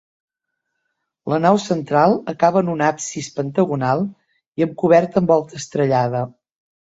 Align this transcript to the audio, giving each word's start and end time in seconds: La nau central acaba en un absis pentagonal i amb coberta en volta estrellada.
La 1.33 1.37
nau 1.41 1.57
central 1.65 2.15
acaba 2.33 2.63
en 2.65 2.71
un 2.77 2.81
absis 2.85 3.29
pentagonal 3.35 4.01
i 4.61 4.67
amb 4.67 4.75
coberta 4.85 5.23
en 5.25 5.31
volta 5.33 5.61
estrellada. 5.63 6.23